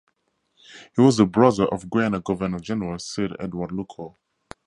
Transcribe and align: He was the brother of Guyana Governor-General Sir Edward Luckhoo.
He 0.95 1.01
was 1.03 1.17
the 1.17 1.27
brother 1.27 1.65
of 1.65 1.87
Guyana 1.87 2.21
Governor-General 2.21 2.97
Sir 2.97 3.35
Edward 3.39 3.69
Luckhoo. 3.69 4.15